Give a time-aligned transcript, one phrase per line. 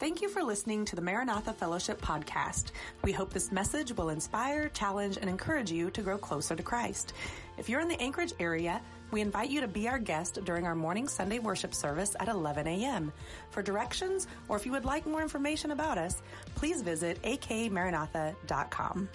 [0.00, 2.70] Thank you for listening to the Maranatha Fellowship podcast.
[3.04, 7.12] We hope this message will inspire, challenge, and encourage you to grow closer to Christ.
[7.58, 10.74] If you're in the Anchorage area, we invite you to be our guest during our
[10.74, 13.12] morning Sunday worship service at 11 a.m.
[13.50, 16.22] For directions, or if you would like more information about us,
[16.54, 19.08] please visit akmaranatha.com.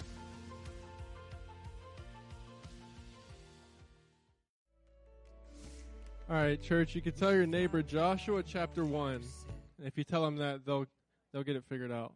[6.30, 9.20] All right, church, you can tell your neighbor Joshua chapter 1.
[9.78, 10.86] And if you tell them that, they'll
[11.32, 12.12] they'll get it figured out.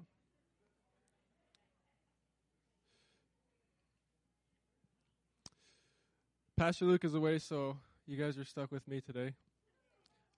[6.57, 9.33] Pastor Luke is away, so you guys are stuck with me today.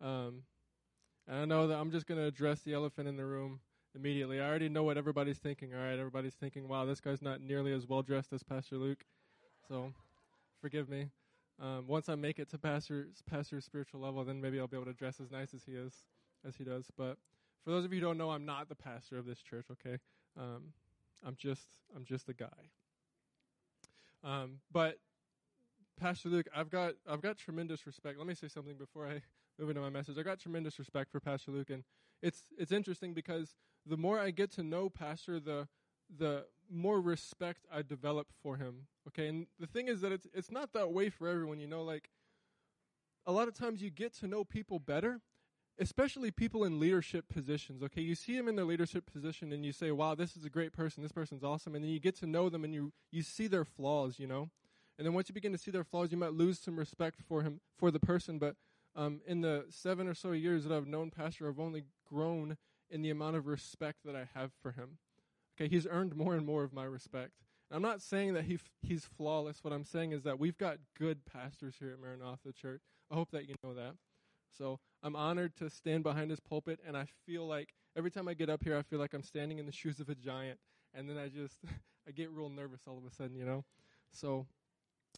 [0.00, 0.42] Um,
[1.26, 3.60] and I know that I'm just going to address the elephant in the room
[3.94, 4.40] immediately.
[4.40, 5.74] I already know what everybody's thinking.
[5.74, 9.04] All right, everybody's thinking, "Wow, this guy's not nearly as well dressed as Pastor Luke."
[9.68, 9.92] So,
[10.60, 11.10] forgive me.
[11.60, 14.86] Um, once I make it to pastor's pastor's spiritual level, then maybe I'll be able
[14.86, 16.04] to dress as nice as he is
[16.46, 16.86] as he does.
[16.96, 17.18] But
[17.64, 19.66] for those of you who don't know, I'm not the pastor of this church.
[19.70, 19.98] Okay,
[20.38, 20.72] um,
[21.26, 22.46] I'm just I'm just a guy.
[24.24, 24.98] Um, but
[25.98, 28.18] Pastor Luke, I've got I've got tremendous respect.
[28.18, 29.22] Let me say something before I
[29.58, 30.18] move into my message.
[30.18, 31.84] I got tremendous respect for Pastor Luke, and
[32.22, 33.54] it's it's interesting because
[33.86, 35.68] the more I get to know Pastor, the
[36.18, 38.86] the more respect I develop for him.
[39.08, 41.60] Okay, and the thing is that it's it's not that way for everyone.
[41.60, 42.10] You know, like
[43.26, 45.20] a lot of times you get to know people better
[45.78, 47.82] especially people in leadership positions.
[47.82, 50.50] Okay, you see them in their leadership position and you say, "Wow, this is a
[50.50, 51.02] great person.
[51.02, 53.64] This person's awesome." And then you get to know them and you you see their
[53.64, 54.50] flaws, you know.
[54.98, 57.42] And then once you begin to see their flaws, you might lose some respect for
[57.42, 58.38] him for the person.
[58.38, 58.56] But
[58.94, 62.58] um, in the seven or so years that I've known Pastor, I've only grown
[62.90, 64.98] in the amount of respect that I have for him.
[65.56, 67.32] Okay, he's earned more and more of my respect.
[67.70, 69.64] And I'm not saying that he f- he's flawless.
[69.64, 72.82] What I'm saying is that we've got good pastors here at Maranatha Church.
[73.10, 73.94] I hope that you know that.
[74.56, 78.34] So I'm honored to stand behind this pulpit, and I feel like every time I
[78.34, 80.58] get up here, I feel like I'm standing in the shoes of a giant,
[80.94, 81.56] and then I just
[82.08, 83.64] I get real nervous all of a sudden, you know.
[84.12, 84.46] So,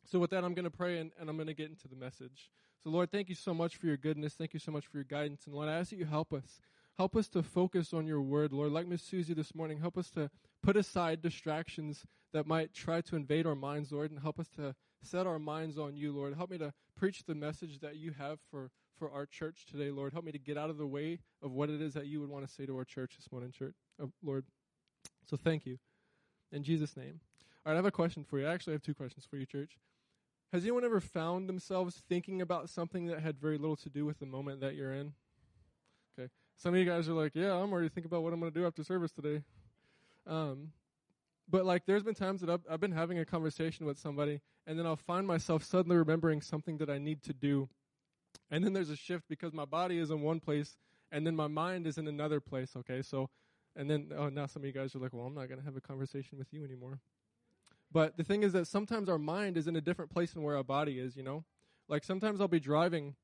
[0.05, 1.97] so with that, I'm going to pray, and, and I'm going to get into the
[1.97, 2.51] message.
[2.83, 4.35] So, Lord, thank you so much for your goodness.
[4.35, 6.61] Thank you so much for your guidance, and Lord, I ask that you help us.
[6.97, 8.71] Help us to focus on your word, Lord.
[8.71, 10.31] Like Miss Susie this morning, help us to
[10.63, 14.75] put aside distractions that might try to invade our minds, Lord, and help us to
[15.03, 16.35] set our minds on you, Lord.
[16.35, 20.13] Help me to preach the message that you have for, for our church today, Lord.
[20.13, 22.31] Help me to get out of the way of what it is that you would
[22.31, 24.45] want to say to our church this morning, church, oh, Lord.
[25.29, 25.79] So thank you.
[26.53, 27.21] In Jesus' name.
[27.65, 28.47] All right, I have a question for you.
[28.47, 29.79] I actually have two questions for you, church.
[30.53, 34.21] Has anyone ever found themselves thinking about something that had very little to do with
[34.21, 35.15] the moment that you're in?
[36.17, 36.31] Okay.
[36.57, 38.59] Some of you guys are like, yeah, I'm already thinking about what I'm going to
[38.59, 39.43] do after service today.
[40.27, 40.71] Um,
[41.51, 44.79] but like, there's been times that I've, I've been having a conversation with somebody, and
[44.79, 47.69] then I'll find myself suddenly remembering something that I need to do.
[48.51, 50.77] And then there's a shift because my body is in one place,
[51.11, 53.03] and then my mind is in another place, okay?
[53.03, 53.31] So,
[53.77, 55.65] and then, oh, now some of you guys are like, well, I'm not going to
[55.65, 57.01] have a conversation with you anymore.
[57.93, 60.57] But the thing is that sometimes our mind is in a different place than where
[60.57, 61.45] our body is, you know?
[61.89, 63.15] Like sometimes I'll be driving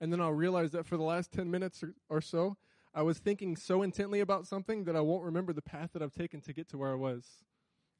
[0.00, 2.56] and then I'll realize that for the last 10 minutes or, or so,
[2.94, 6.12] I was thinking so intently about something that I won't remember the path that I've
[6.12, 7.24] taken to get to where I was.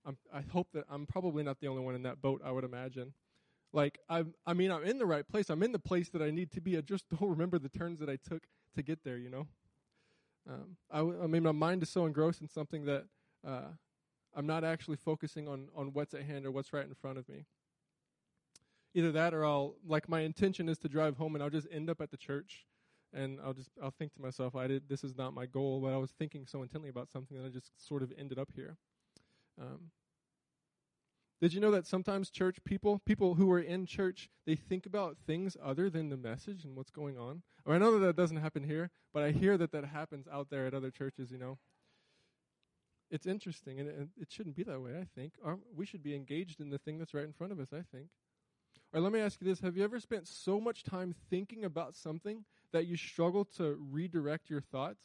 [0.04, 2.64] I'm, i hope that I'm probably not the only one in that boat, I would
[2.64, 3.12] imagine.
[3.76, 5.50] Like, I, I mean, I'm in the right place.
[5.50, 6.78] I'm in the place that I need to be.
[6.78, 8.44] I just don't remember the turns that I took
[8.74, 9.46] to get there, you know?
[10.48, 13.04] Um, I, I mean, my mind is so engrossed in something that
[13.46, 13.68] uh,
[14.34, 17.28] I'm not actually focusing on, on what's at hand or what's right in front of
[17.28, 17.44] me
[18.96, 21.90] either that or I'll like my intention is to drive home and I'll just end
[21.90, 22.64] up at the church
[23.12, 25.92] and I'll just I'll think to myself I did this is not my goal but
[25.92, 28.78] I was thinking so intently about something that I just sort of ended up here.
[29.60, 29.90] Um,
[31.40, 35.18] did you know that sometimes church people, people who are in church, they think about
[35.26, 37.42] things other than the message and what's going on?
[37.66, 40.26] I, mean, I know that that doesn't happen here, but I hear that that happens
[40.32, 41.58] out there at other churches, you know.
[43.10, 45.34] It's interesting, and it, it shouldn't be that way, I think.
[45.44, 47.82] Our, we should be engaged in the thing that's right in front of us, I
[47.92, 48.08] think.
[48.92, 51.94] Or let me ask you this Have you ever spent so much time thinking about
[51.94, 55.04] something that you struggle to redirect your thoughts?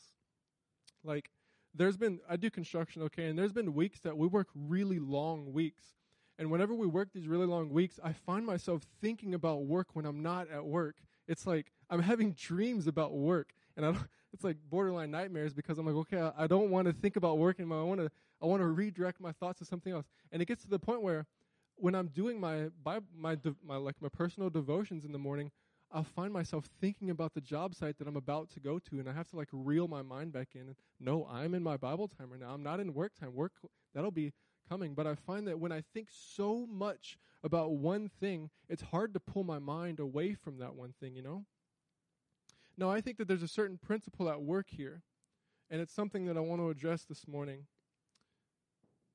[1.03, 1.29] Like,
[1.73, 5.51] there's been, I do construction, okay, and there's been weeks that we work really long
[5.51, 5.83] weeks.
[6.41, 10.07] And whenever we work these really long weeks, I find myself thinking about work when
[10.07, 10.95] I'm not at work.
[11.27, 15.77] It's like I'm having dreams about work, and I don't, it's like borderline nightmares because
[15.77, 17.81] I'm like, okay, I, I don't want to think about work anymore.
[17.81, 18.09] I want to,
[18.41, 20.07] I want to redirect my thoughts to something else.
[20.31, 21.27] And it gets to the point where
[21.75, 23.37] when I'm doing my my my
[23.75, 25.51] like my personal devotions in the morning,
[25.91, 29.07] I'll find myself thinking about the job site that I'm about to go to, and
[29.07, 30.61] I have to like reel my mind back in.
[30.61, 32.49] And no, I'm in my Bible time right now.
[32.49, 33.35] I'm not in work time.
[33.35, 33.51] Work
[33.93, 34.33] that'll be
[34.71, 34.93] coming.
[34.93, 39.19] But I find that when I think so much about one thing, it's hard to
[39.19, 41.15] pull my mind away from that one thing.
[41.15, 41.45] You know.
[42.77, 45.03] Now I think that there's a certain principle at work here,
[45.69, 47.65] and it's something that I want to address this morning.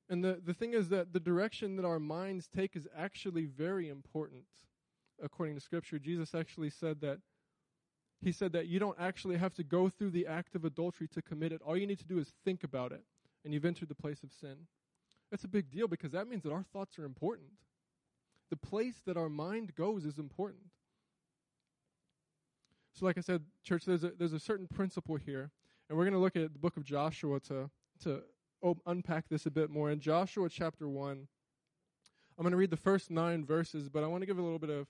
[0.09, 3.89] And the, the thing is that the direction that our minds take is actually very
[3.89, 4.45] important.
[5.21, 7.19] According to Scripture, Jesus actually said that
[8.21, 11.21] he said that you don't actually have to go through the act of adultery to
[11.21, 11.61] commit it.
[11.63, 13.03] All you need to do is think about it,
[13.43, 14.67] and you've entered the place of sin.
[15.31, 17.49] That's a big deal because that means that our thoughts are important.
[18.49, 20.63] The place that our mind goes is important.
[22.93, 25.51] So, like I said, church, there's a, there's a certain principle here,
[25.89, 27.69] and we're going to look at the book of Joshua to,
[28.03, 28.23] to
[28.85, 29.91] unpack this a bit more.
[29.91, 31.27] In Joshua chapter 1,
[32.37, 34.59] I'm going to read the first nine verses, but I want to give a little
[34.59, 34.87] bit of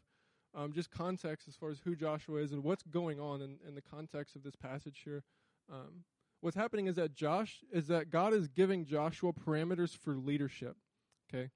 [0.56, 3.76] um, just context as far as who Joshua is and what's going on in, in
[3.76, 5.24] the context of this passage here.
[5.72, 6.04] Um,
[6.42, 10.76] what's happening is that Josh is that God is giving Joshua parameters for leadership.
[11.30, 11.50] Okay,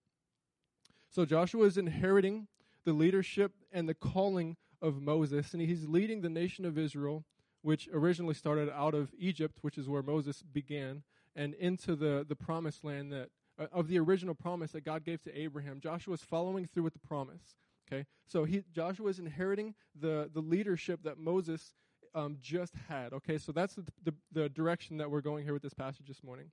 [1.09, 2.47] so Joshua is inheriting
[2.85, 7.23] the leadership and the calling of Moses, and he's leading the nation of Israel,
[7.61, 11.03] which originally started out of Egypt, which is where Moses began,
[11.35, 13.29] and into the, the promised land that
[13.59, 15.79] uh, of the original promise that God gave to Abraham.
[15.79, 17.55] Joshua is following through with the promise.
[17.87, 21.75] Okay, so he Joshua is inheriting the the leadership that Moses
[22.13, 23.13] um, just had.
[23.13, 26.23] Okay, so that's the, the, the direction that we're going here with this passage this
[26.23, 26.51] morning.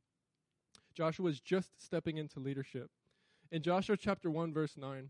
[0.95, 2.91] Joshua is just stepping into leadership.
[3.51, 5.09] In Joshua chapter 1, verse 9, it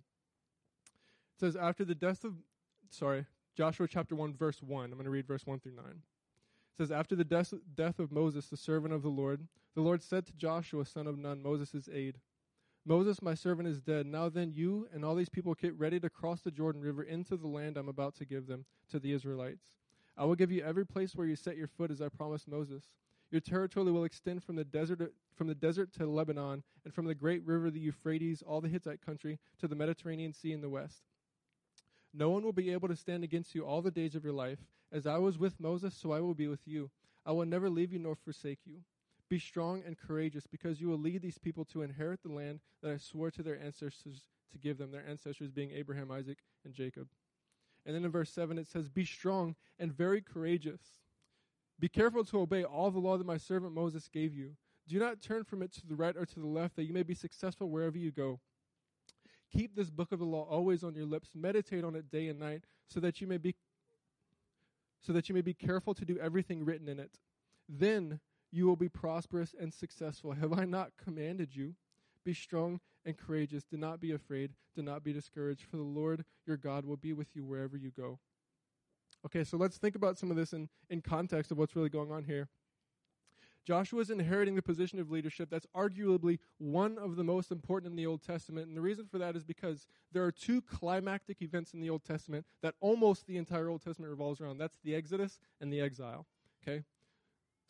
[1.39, 2.35] says, After the death of,
[2.91, 5.85] sorry, Joshua chapter 1, verse 1, I'm going to read verse 1 through 9.
[5.87, 5.97] It
[6.77, 10.27] says, After the death, death of Moses, the servant of the Lord, the Lord said
[10.27, 12.19] to Joshua, son of Nun, Moses' aide,
[12.89, 14.07] Moses, my servant, is dead.
[14.07, 17.37] Now then, you and all these people get ready to cross the Jordan River into
[17.37, 19.67] the land I'm about to give them to the Israelites.
[20.19, 22.83] I will give you every place where you set your foot, as I promised Moses.
[23.31, 27.15] Your territory will extend from the desert from the desert to Lebanon, and from the
[27.15, 31.05] great river the Euphrates, all the Hittite country, to the Mediterranean Sea in the west.
[32.13, 34.59] No one will be able to stand against you all the days of your life.
[34.91, 36.91] As I was with Moses, so I will be with you.
[37.25, 38.79] I will never leave you nor forsake you.
[39.29, 42.91] Be strong and courageous, because you will lead these people to inherit the land that
[42.91, 47.07] I swore to their ancestors to give them, their ancestors being Abraham, Isaac, and Jacob.
[47.89, 50.83] And then in verse 7 it says, Be strong and very courageous.
[51.81, 54.51] Be careful to obey all the law that my servant Moses gave you.
[54.87, 57.03] Do not turn from it to the right or to the left, that you may
[57.03, 58.41] be successful wherever you go.
[59.51, 61.31] Keep this book of the law always on your lips.
[61.35, 63.55] Meditate on it day and night, so that you may be
[65.01, 67.21] so that you may be careful to do everything written in it.
[67.69, 68.21] Then
[68.51, 70.33] you will be prosperous and successful.
[70.33, 71.75] Have I not commanded you?
[72.25, 73.65] Be strong and courageous.
[73.65, 74.53] Do not be afraid.
[74.75, 77.91] Do not be discouraged, for the Lord your God will be with you wherever you
[77.91, 78.19] go.
[79.27, 82.13] Okay, so let's think about some of this in, in context of what's really going
[82.13, 82.49] on here.
[83.69, 87.97] Joshua is inheriting the position of leadership that's arguably one of the most important in
[87.97, 88.67] the Old Testament.
[88.67, 92.03] And the reason for that is because there are two climactic events in the Old
[92.03, 94.57] Testament that almost the entire Old Testament revolves around.
[94.57, 96.27] That's the Exodus and the exile.
[96.63, 96.85] Okay?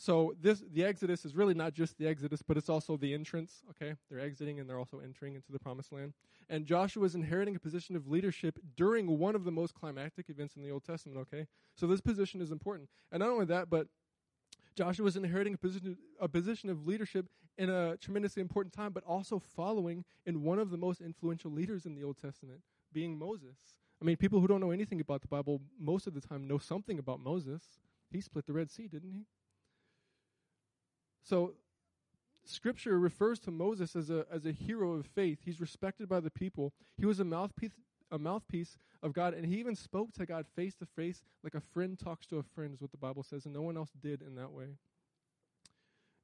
[0.01, 3.63] So this the Exodus is really not just the Exodus, but it's also the entrance.
[3.71, 6.15] Okay, they're exiting and they're also entering into the Promised Land.
[6.49, 10.55] And Joshua is inheriting a position of leadership during one of the most climactic events
[10.55, 11.19] in the Old Testament.
[11.19, 13.89] Okay, so this position is important, and not only that, but
[14.77, 17.27] Joshua is inheriting a position a position of leadership
[17.59, 21.87] in a tremendously important time, but also following in one of the most influential leaders
[21.87, 22.61] in the Old Testament,
[22.93, 23.57] being Moses.
[24.01, 26.59] I mean, people who don't know anything about the Bible most of the time know
[26.59, 27.81] something about Moses.
[28.13, 29.25] He split the Red Sea, didn't he?
[31.23, 31.55] So,
[32.45, 35.41] Scripture refers to Moses as a, as a hero of faith.
[35.45, 36.73] He's respected by the people.
[36.97, 37.73] He was a mouthpiece,
[38.11, 41.61] a mouthpiece of God, and he even spoke to God face to face like a
[41.61, 44.23] friend talks to a friend, is what the Bible says, and no one else did
[44.23, 44.77] in that way.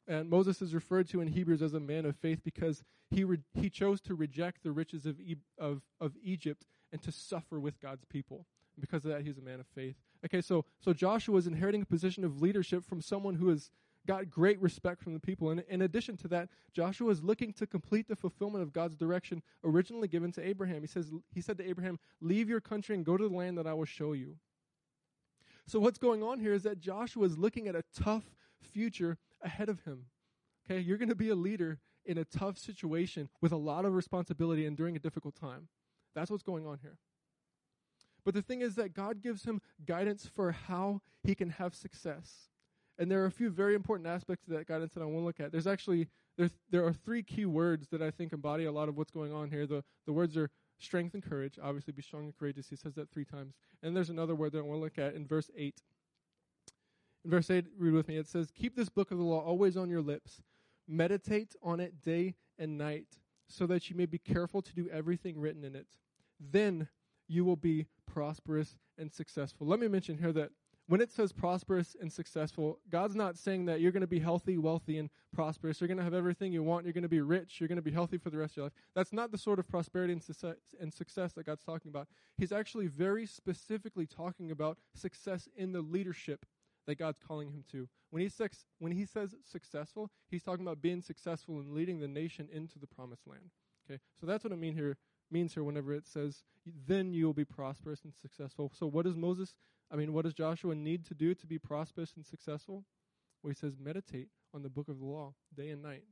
[0.07, 3.39] And Moses is referred to in Hebrews as a man of faith because he, re-
[3.55, 7.81] he chose to reject the riches of, e- of, of Egypt and to suffer with
[7.81, 8.47] God's people.
[8.79, 9.97] because of that, he's a man of faith.
[10.25, 13.71] Okay, so, so Joshua is inheriting a position of leadership from someone who is
[14.07, 15.51] got great respect from the people.
[15.51, 19.43] And in addition to that, Joshua is looking to complete the fulfillment of God's direction
[19.63, 20.83] originally given to Abraham.
[20.83, 23.67] He says he said to Abraham, "Leave your country and go to the land that
[23.67, 24.39] I will show you."
[25.67, 29.69] So what's going on here is that Joshua is looking at a tough future ahead
[29.69, 30.07] of him.
[30.65, 33.95] Okay, you're going to be a leader in a tough situation with a lot of
[33.95, 35.69] responsibility and during a difficult time.
[36.15, 36.99] That's what's going on here.
[38.25, 42.51] But the thing is that God gives him guidance for how he can have success.
[42.99, 45.25] And there are a few very important aspects of that guidance that I want to
[45.25, 45.51] look at.
[45.51, 48.97] There's actually there's, there are three key words that I think embody a lot of
[48.97, 49.67] what's going on here.
[49.67, 51.59] The the words are strength and courage.
[51.63, 52.69] Obviously, be strong and courageous.
[52.69, 53.55] He says that three times.
[53.83, 55.83] And there's another word that I want to look at in verse eight.
[57.25, 58.17] In verse eight, read with me.
[58.17, 60.43] It says, "Keep this book of the law always on your lips.
[60.87, 65.41] Meditate on it day and night, so that you may be careful to do everything
[65.41, 65.87] written in it.
[66.39, 66.89] Then
[67.27, 70.51] you will be prosperous and successful." Let me mention here that
[70.87, 74.59] when it says prosperous and successful, God's not saying that you're going to be healthy,
[74.59, 75.81] wealthy, and prosperous.
[75.81, 76.85] You're going to have everything you want.
[76.85, 77.59] You're going to be rich.
[77.59, 78.75] You're going to be healthy for the rest of your life.
[78.95, 82.09] That's not the sort of prosperity and success, and success that God's talking about.
[82.37, 86.45] He's actually very specifically talking about success in the leadership
[86.87, 87.89] that God's calling him to.
[88.11, 92.09] When he, sex, when he says successful, he's talking about being successful in leading the
[92.09, 93.51] nation into the promised land.
[93.89, 94.97] Okay, so that's what I mean here,
[95.35, 96.45] means here whenever it says,
[96.87, 98.73] then you will be prosperous and successful.
[98.75, 99.55] So what does Moses
[99.95, 102.85] I mean, what does Joshua need to do to be prosperous and successful?
[103.43, 106.05] Well, he says, meditate on the book of the law day and night.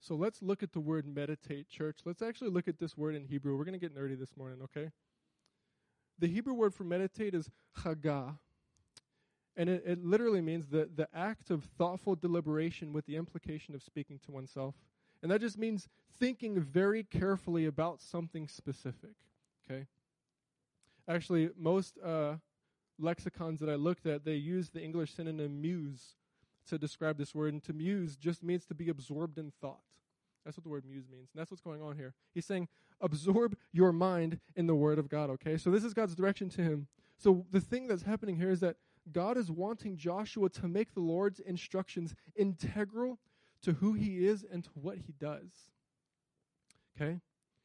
[0.00, 2.00] So let's look at the word meditate, church.
[2.04, 3.56] Let's actually look at this word in Hebrew.
[3.56, 4.90] We're going to get nerdy this morning, okay?
[6.18, 8.36] The Hebrew word for meditate is chagah.
[9.56, 13.82] And it, it literally means the, the act of thoughtful deliberation with the implication of
[13.82, 14.74] speaking to oneself.
[15.24, 15.88] And that just means
[16.20, 19.14] thinking very carefully about something specific,
[19.64, 19.86] okay?
[21.08, 22.34] Actually, most uh,
[22.98, 26.16] lexicons that I looked at, they use the English synonym muse
[26.68, 27.54] to describe this word.
[27.54, 29.80] And to muse just means to be absorbed in thought.
[30.44, 31.30] That's what the word muse means.
[31.32, 32.12] And that's what's going on here.
[32.34, 32.68] He's saying,
[33.00, 35.56] absorb your mind in the word of God, okay?
[35.56, 36.86] So this is God's direction to him.
[37.16, 38.76] So the thing that's happening here is that
[39.10, 43.18] God is wanting Joshua to make the Lord's instructions integral
[43.64, 45.70] to who he is and to what he does.
[46.96, 47.20] Okay?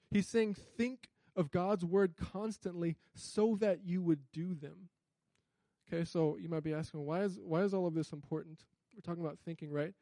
[0.09, 4.89] He's saying, think of God's word constantly so that you would do them.
[5.91, 8.59] Okay, so you might be asking, why is why is all of this important?
[8.93, 9.93] We're talking about thinking, right?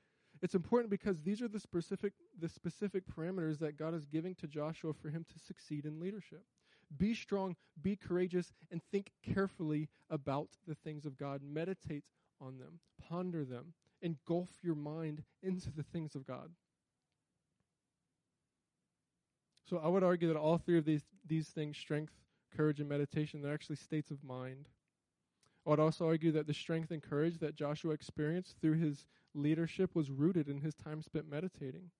[0.41, 4.47] It's important because these are the specific the specific parameters that God is giving to
[4.47, 6.43] Joshua for him to succeed in leadership.
[6.97, 11.41] Be strong, be courageous, and think carefully about the things of God.
[11.43, 12.03] Meditate
[12.41, 16.49] on them, ponder them, engulf your mind into the things of God.
[19.69, 22.13] So I would argue that all three of these, these things, strength,
[22.55, 24.69] courage, and meditation, they're actually states of mind.
[25.65, 29.93] I would also argue that the strength and courage that Joshua experienced through his leadership
[29.93, 31.91] was rooted in his time spent meditating.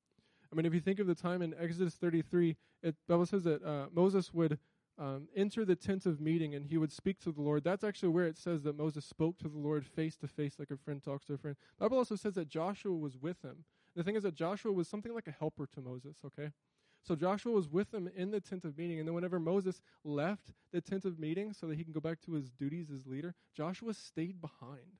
[0.51, 3.62] I mean, if you think of the time in Exodus 33, it Bible says that
[3.63, 4.58] uh, Moses would
[5.00, 7.63] um, enter the tent of meeting and he would speak to the Lord.
[7.63, 10.72] That's actually where it says that Moses spoke to the Lord face to face, like
[10.72, 11.56] a friend talks to a friend.
[11.77, 13.63] The Bible also says that Joshua was with him.
[13.96, 16.18] The thing is that Joshua was something like a helper to Moses.
[16.25, 16.51] Okay,
[17.04, 19.00] so Joshua was with them in the tent of meeting.
[19.00, 22.22] And then whenever Moses left the tent of meeting so that he can go back
[22.22, 25.00] to his duties as leader, Joshua stayed behind.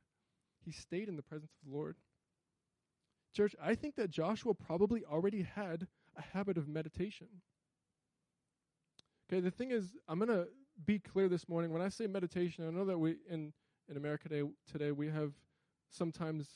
[0.64, 1.98] He stayed in the presence of the Lord.
[3.36, 5.88] Church, I think that Joshua probably already had
[6.18, 7.28] a habit of meditation.
[9.30, 10.48] Okay, the thing is, I'm going to
[10.86, 11.72] be clear this morning.
[11.74, 13.52] When I say meditation, I know that we in
[13.90, 15.32] in America today, today we have
[15.90, 16.48] sometimes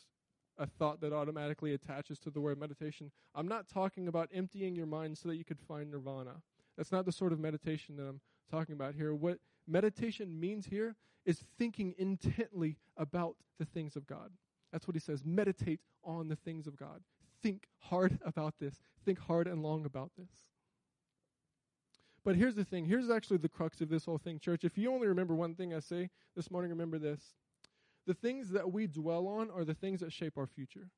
[0.57, 3.11] a thought that automatically attaches to the word meditation.
[3.35, 6.41] I'm not talking about emptying your mind so that you could find nirvana.
[6.77, 9.13] That's not the sort of meditation that I'm talking about here.
[9.13, 14.31] What meditation means here is thinking intently about the things of God.
[14.71, 15.23] That's what he says.
[15.25, 17.01] Meditate on the things of God.
[17.41, 18.81] Think hard about this.
[19.05, 20.50] Think hard and long about this.
[22.23, 22.85] But here's the thing.
[22.85, 24.63] Here's actually the crux of this whole thing, church.
[24.63, 27.33] If you only remember one thing I say this morning, remember this
[28.07, 30.89] the things that we dwell on are the things that shape our future.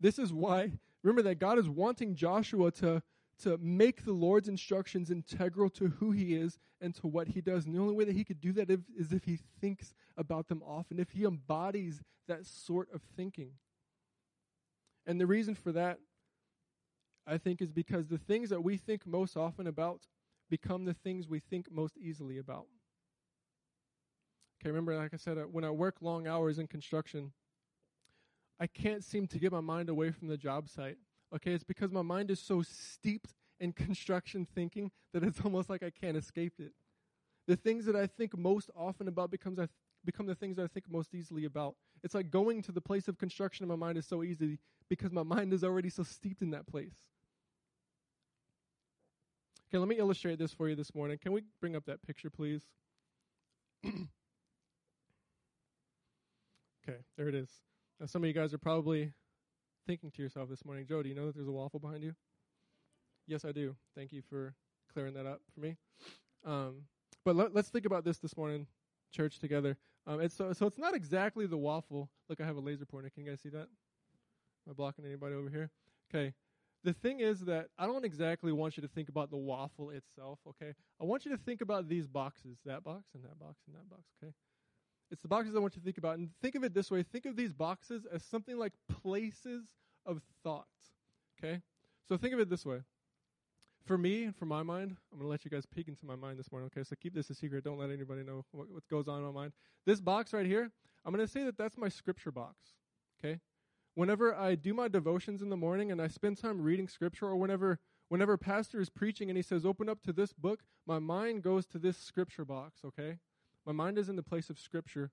[0.00, 3.02] This is why, remember that God is wanting Joshua to,
[3.42, 7.66] to make the Lord's instructions integral to who he is and to what he does.
[7.66, 10.62] And the only way that he could do that is if he thinks about them
[10.64, 13.52] often, if he embodies that sort of thinking.
[15.08, 15.98] And the reason for that,
[17.26, 20.02] I think, is because the things that we think most often about
[20.50, 22.66] become the things we think most easily about.
[24.60, 27.32] Okay, remember, like I said, uh, when I work long hours in construction,
[28.60, 30.98] I can't seem to get my mind away from the job site.
[31.34, 35.82] Okay, it's because my mind is so steeped in construction thinking that it's almost like
[35.82, 36.72] I can't escape it.
[37.46, 39.70] The things that I think most often about becomes I th-
[40.04, 41.76] become the things that I think most easily about.
[42.02, 45.12] It's like going to the place of construction in my mind is so easy because
[45.12, 46.94] my mind is already so steeped in that place.
[49.68, 51.18] Okay, let me illustrate this for you this morning.
[51.18, 52.62] Can we bring up that picture, please?
[53.86, 54.08] okay,
[57.16, 57.50] there it is.
[58.00, 59.12] Now, some of you guys are probably
[59.86, 62.14] thinking to yourself this morning, Joe, do you know that there's a waffle behind you?
[63.26, 63.76] Yes, I do.
[63.94, 64.54] Thank you for
[64.92, 65.76] clearing that up for me.
[66.46, 66.84] Um,
[67.24, 68.66] but let, us think about this this morning,
[69.12, 69.76] church, together.
[70.08, 72.08] Um, so, so it's not exactly the waffle.
[72.28, 73.10] Look, I have a laser pointer.
[73.10, 73.68] Can you guys see that?
[74.66, 75.70] Am I blocking anybody over here?
[76.10, 76.34] Okay
[76.84, 80.38] the thing is that I don't exactly want you to think about the waffle itself,
[80.48, 80.74] okay?
[81.00, 83.88] I want you to think about these boxes, that box and that box and that
[83.90, 84.32] box, okay?
[85.10, 86.18] It's the boxes I want you to think about.
[86.18, 88.72] And think of it this way think of these boxes as something like
[89.02, 89.64] places
[90.06, 90.66] of thought,
[91.38, 91.60] okay?
[92.08, 92.80] So think of it this way
[93.88, 96.38] for me and for my mind, I'm gonna let you guys peek into my mind
[96.38, 96.70] this morning.
[96.72, 97.64] Okay, so keep this a secret.
[97.64, 99.52] Don't let anybody know what, what goes on in my mind.
[99.86, 100.70] This box right here,
[101.04, 102.54] I'm gonna say that that's my scripture box.
[103.18, 103.40] Okay,
[103.94, 107.36] whenever I do my devotions in the morning and I spend time reading scripture, or
[107.36, 107.80] whenever
[108.10, 111.66] whenever pastor is preaching and he says open up to this book, my mind goes
[111.68, 112.80] to this scripture box.
[112.84, 113.16] Okay,
[113.66, 115.10] my mind is in the place of scripture,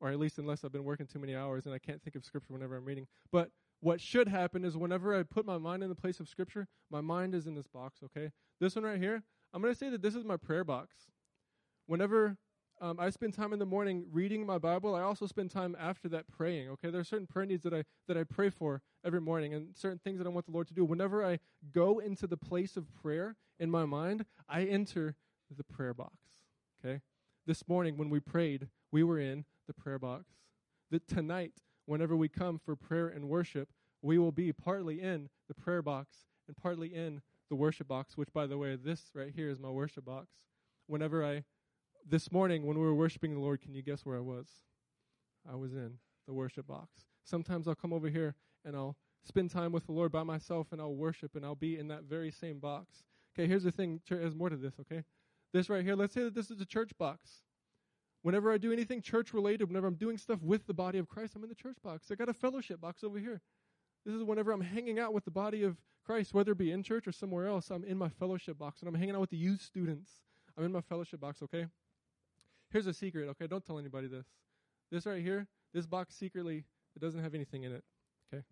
[0.00, 2.24] or at least unless I've been working too many hours and I can't think of
[2.24, 3.06] scripture whenever I'm reading.
[3.30, 6.66] But what should happen is whenever I put my mind in the place of Scripture,
[6.90, 8.30] my mind is in this box, okay?
[8.60, 10.94] This one right here, I'm going to say that this is my prayer box.
[11.86, 12.36] Whenever
[12.80, 16.08] um, I spend time in the morning reading my Bible, I also spend time after
[16.10, 16.90] that praying, okay?
[16.90, 19.98] There are certain prayer needs that I, that I pray for every morning and certain
[19.98, 20.84] things that I want the Lord to do.
[20.84, 21.38] Whenever I
[21.72, 25.14] go into the place of prayer in my mind, I enter
[25.56, 26.12] the prayer box,
[26.84, 27.00] okay?
[27.46, 30.24] This morning when we prayed, we were in the prayer box.
[30.90, 31.52] That tonight,
[31.88, 33.70] whenever we come for prayer and worship,
[34.02, 38.32] we will be partly in the prayer box and partly in the worship box, which,
[38.32, 40.28] by the way, this right here is my worship box.
[40.86, 41.44] Whenever I,
[42.06, 44.48] this morning when we were worshiping the Lord, can you guess where I was?
[45.50, 45.94] I was in
[46.26, 46.88] the worship box.
[47.24, 48.34] Sometimes I'll come over here
[48.66, 51.78] and I'll spend time with the Lord by myself and I'll worship and I'll be
[51.78, 53.04] in that very same box.
[53.34, 54.00] Okay, here's the thing.
[54.08, 55.04] There's more to this, okay?
[55.54, 57.42] This right here, let's say that this is a church box.
[58.28, 61.32] Whenever I do anything church related, whenever I'm doing stuff with the body of Christ,
[61.34, 62.10] I'm in the church box.
[62.10, 63.40] I got a fellowship box over here.
[64.04, 66.82] This is whenever I'm hanging out with the body of Christ, whether it be in
[66.82, 68.80] church or somewhere else, I'm in my fellowship box.
[68.80, 70.10] And I'm hanging out with the youth students.
[70.58, 71.68] I'm in my fellowship box, okay?
[72.70, 73.46] Here's a secret, okay?
[73.46, 74.26] Don't tell anybody this.
[74.92, 77.84] This right here, this box secretly, it doesn't have anything in it,
[78.30, 78.44] okay?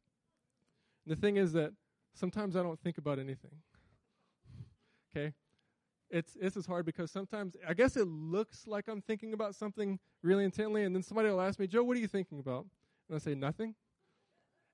[1.05, 1.75] And the thing is that
[2.15, 3.51] sometimes I don't think about anything.
[5.15, 5.35] Okay?
[6.11, 9.99] It's it's is hard because sometimes I guess it looks like I'm thinking about something
[10.23, 12.67] really intently, and then somebody will ask me, Joe, what are you thinking about?
[13.09, 13.75] And I say nothing.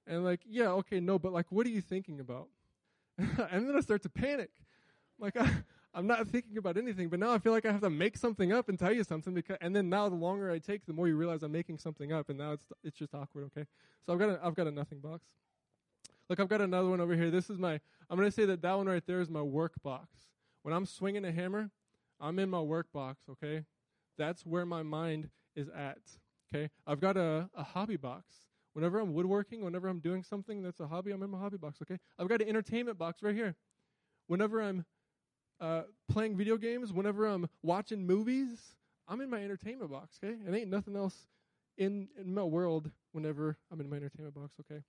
[0.07, 2.49] And like, yeah, okay, no, but like, what are you thinking about?
[3.19, 4.51] and then I start to panic.
[5.19, 5.49] Like I,
[5.95, 8.53] I'm not thinking about anything, but now I feel like I have to make something
[8.53, 11.07] up and tell you something because, and then now the longer I take, the more
[11.07, 13.45] you realize I'm making something up, and now it's it's just awkward.
[13.45, 13.67] Okay,
[14.05, 15.23] so I've got a, I've got a nothing box.
[16.29, 17.31] Look, I've got another one over here.
[17.31, 17.79] This is my.
[18.09, 20.09] I'm gonna say that that one right there is my work box.
[20.63, 21.71] When I'm swinging a hammer,
[22.21, 23.65] I'm in my work box, okay?
[24.17, 25.99] That's where my mind is at,
[26.55, 26.71] okay?
[26.87, 28.27] I've got a, a hobby box.
[28.75, 31.81] Whenever I'm woodworking, whenever I'm doing something that's a hobby, I'm in my hobby box,
[31.83, 31.99] okay?
[32.19, 33.57] I've got an entertainment box right here.
[34.29, 34.85] Whenever I'm
[35.61, 38.77] uh, playing video games, whenever I'm watching movies,
[39.09, 40.37] I'm in my entertainment box, okay?
[40.47, 41.27] And ain't nothing else
[41.77, 44.83] in, in my world whenever I'm in my entertainment box, okay?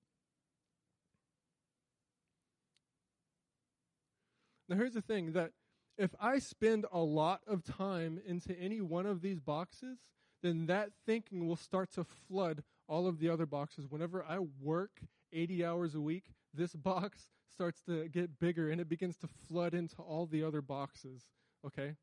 [4.70, 5.52] Now, here's the thing that
[5.98, 10.00] if I spend a lot of time into any one of these boxes,
[10.42, 13.86] then that thinking will start to flood all of the other boxes.
[13.88, 15.02] Whenever I work
[15.32, 19.74] 80 hours a week, this box starts to get bigger and it begins to flood
[19.74, 21.24] into all the other boxes,
[21.66, 21.96] okay?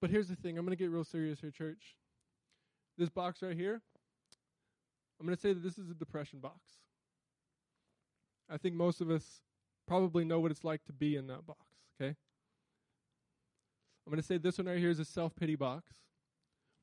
[0.00, 1.96] But here's the thing I'm going to get real serious here, church.
[2.96, 3.80] This box right here,
[5.20, 6.60] I'm going to say that this is a depression box.
[8.50, 9.42] I think most of us
[9.86, 11.67] probably know what it's like to be in that box.
[12.00, 12.14] Okay?
[14.06, 15.92] I'm going to say this one right here is a self pity box.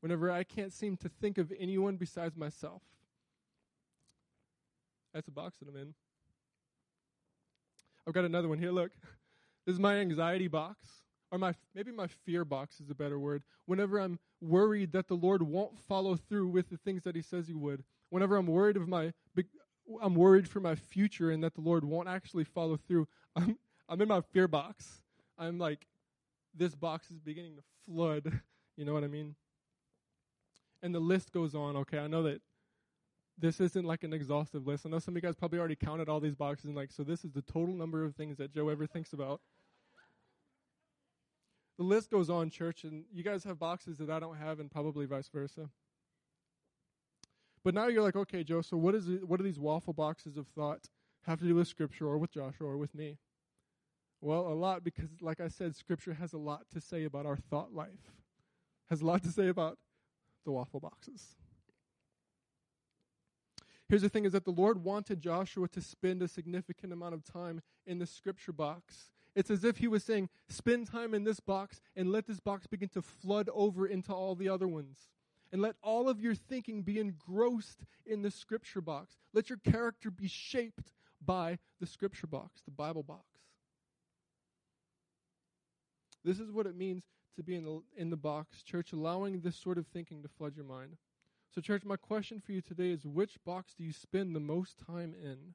[0.01, 2.82] Whenever I can't seem to think of anyone besides myself,
[5.13, 5.93] that's a box that I'm in.
[8.08, 8.71] I've got another one here.
[8.71, 8.91] Look,
[9.65, 10.88] this is my anxiety box,
[11.32, 13.41] or my maybe my fear box is a better word.
[13.65, 17.47] Whenever I'm worried that the Lord won't follow through with the things that He says
[17.47, 19.13] He would, whenever I'm worried of my,
[20.01, 23.08] I'm worried for my future and that the Lord won't actually follow through.
[23.36, 25.01] I'm I'm in my fear box.
[25.38, 25.88] I'm like,
[26.54, 28.41] this box is beginning to flood.
[28.78, 29.36] You know what I mean?
[30.84, 31.78] And the list goes on.
[31.78, 32.41] Okay, I know that
[33.38, 34.86] this isn't like an exhaustive list.
[34.86, 37.02] I know some of you guys probably already counted all these boxes and like, so
[37.02, 39.39] this is the total number of things that Joe ever thinks about.
[41.78, 44.71] The list goes on, church, and you guys have boxes that I don't have, and
[44.71, 45.69] probably vice versa.
[47.63, 50.38] But now you're like, okay, Joe, so what is it, what do these waffle boxes
[50.38, 50.89] of thought
[51.24, 53.17] have to do with Scripture or with Joshua or with me?
[54.25, 57.35] Well, a lot because, like I said, Scripture has a lot to say about our
[57.35, 58.11] thought life,
[58.89, 59.77] has a lot to say about
[60.45, 61.35] the waffle boxes.
[63.88, 67.23] Here's the thing is that the Lord wanted Joshua to spend a significant amount of
[67.23, 69.11] time in the scripture box.
[69.35, 72.65] It's as if he was saying, spend time in this box and let this box
[72.65, 75.11] begin to flood over into all the other ones.
[75.51, 79.17] And let all of your thinking be engrossed in the scripture box.
[79.35, 83.35] Let your character be shaped by the scripture box, the Bible box.
[86.25, 87.03] This is what it means
[87.38, 90.57] to be in the, in the box, church, allowing this sort of thinking to flood
[90.57, 90.97] your mind.
[91.53, 94.77] So, church, my question for you today is which box do you spend the most
[94.85, 95.53] time in?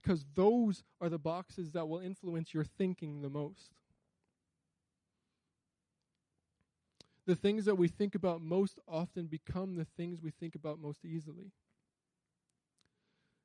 [0.00, 3.72] because those are the boxes that will influence your thinking the most.
[7.26, 11.04] The things that we think about most often become the things we think about most
[11.04, 11.52] easily.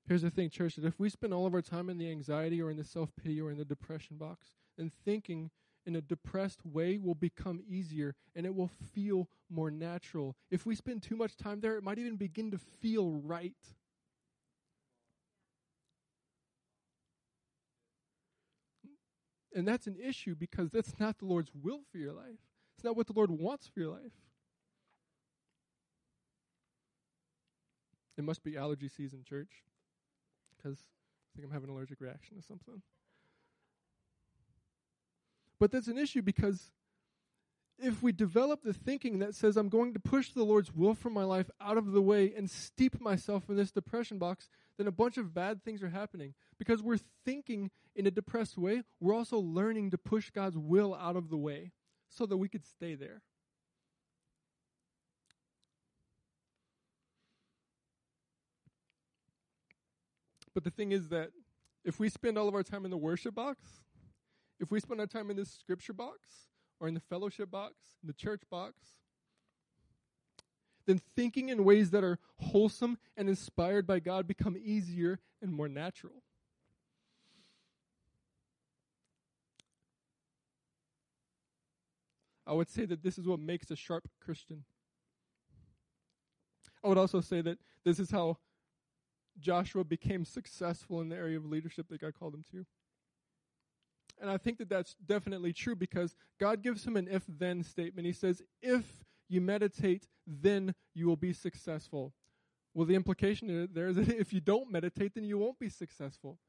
[0.08, 2.62] Here's the thing, church, that if we spend all of our time in the anxiety
[2.62, 5.52] or in the self pity or in the depression box, then thinking
[5.86, 10.36] in a depressed way will become easier and it will feel more natural.
[10.50, 13.54] If we spend too much time there, it might even begin to feel right.
[19.56, 22.40] And that's an issue because that's not the Lord's will for your life.
[22.76, 24.14] It's not what the Lord wants for your life.
[28.18, 29.64] It must be allergy season, church,
[30.56, 32.82] because I think I'm having an allergic reaction to something.
[35.64, 36.74] But that's an issue because
[37.80, 41.10] if we develop the thinking that says, I'm going to push the Lord's will for
[41.10, 44.92] my life out of the way and steep myself in this depression box, then a
[44.92, 46.34] bunch of bad things are happening.
[46.60, 51.16] Because we're thinking in a depressed way, we're also learning to push God's will out
[51.16, 51.72] of the way
[52.10, 53.22] so that we could stay there.
[60.54, 61.30] But the thing is that
[61.86, 63.83] if we spend all of our time in the worship box,
[64.64, 66.48] if we spend our time in this scripture box,
[66.80, 68.76] or in the fellowship box, in the church box,
[70.86, 75.68] then thinking in ways that are wholesome and inspired by God become easier and more
[75.68, 76.24] natural.
[82.48, 84.64] I would say that this is what makes a sharp Christian.
[86.84, 88.38] I would also say that this is how
[89.40, 92.66] Joshua became successful in the area of leadership that God called him to.
[94.24, 98.08] And I think that that's definitely true because God gives him an if then statement.
[98.08, 98.86] He says, If
[99.28, 102.14] you meditate, then you will be successful.
[102.74, 106.40] Well, the implication there is that if you don't meditate, then you won't be successful.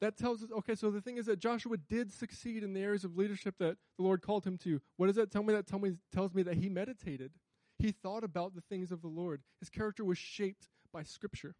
[0.00, 3.02] That tells us, okay, so the thing is that Joshua did succeed in the areas
[3.02, 4.80] of leadership that the Lord called him to.
[4.96, 5.52] What does that tell me?
[5.52, 7.32] That tell me, tells me that he meditated.
[7.80, 9.42] He thought about the things of the Lord.
[9.58, 11.56] His character was shaped by Scripture.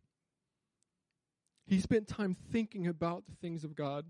[1.66, 4.06] He spent time thinking about the things of God.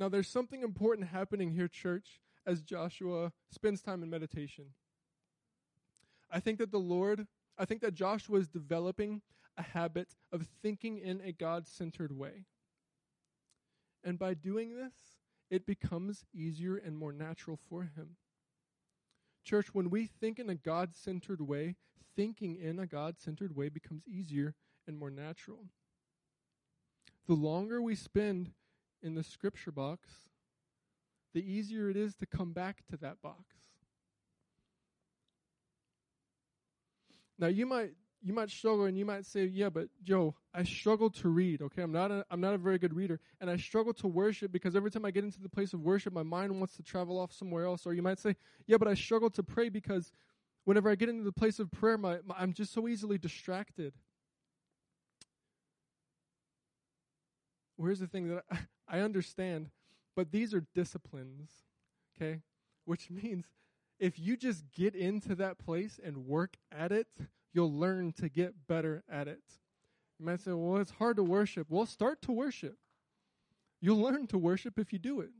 [0.00, 4.64] Now, there's something important happening here, church, as Joshua spends time in meditation.
[6.30, 7.26] I think that the Lord,
[7.58, 9.20] I think that Joshua is developing
[9.58, 12.46] a habit of thinking in a God centered way.
[14.02, 14.94] And by doing this,
[15.50, 18.16] it becomes easier and more natural for him.
[19.44, 21.76] Church, when we think in a God centered way,
[22.16, 24.54] thinking in a God centered way becomes easier
[24.86, 25.66] and more natural.
[27.26, 28.52] The longer we spend
[29.02, 30.08] in the scripture box,
[31.34, 33.44] the easier it is to come back to that box.
[37.38, 41.08] Now you might you might struggle and you might say, "Yeah, but Joe, I struggle
[41.10, 41.62] to read.
[41.62, 44.52] Okay, I'm not a, I'm not a very good reader, and I struggle to worship
[44.52, 47.18] because every time I get into the place of worship, my mind wants to travel
[47.18, 48.36] off somewhere else." Or you might say,
[48.66, 50.12] "Yeah, but I struggle to pray because
[50.64, 53.94] whenever I get into the place of prayer, my, my I'm just so easily distracted."
[57.80, 58.58] Well, here's the thing that I,
[58.98, 59.70] I understand,
[60.14, 61.50] but these are disciplines,
[62.14, 62.42] okay?
[62.84, 63.46] Which means
[63.98, 67.06] if you just get into that place and work at it,
[67.54, 69.40] you'll learn to get better at it.
[70.18, 71.68] You might say, well, it's hard to worship.
[71.70, 72.76] Well, start to worship.
[73.80, 75.30] You'll learn to worship if you do it.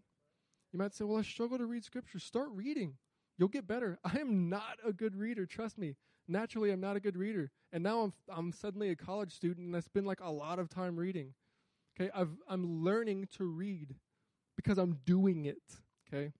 [0.73, 2.19] You might say, well, I struggle to read scripture.
[2.19, 2.95] Start reading.
[3.37, 3.99] You'll get better.
[4.05, 5.95] I am not a good reader, trust me.
[6.27, 7.51] Naturally, I'm not a good reader.
[7.71, 10.71] And now I'm, I'm suddenly a college student and I spend like a lot of
[10.71, 11.35] time reading.
[11.99, 13.95] Okay, I've, I'm learning to read
[14.57, 15.63] because I'm doing it.
[16.07, 16.33] Okay,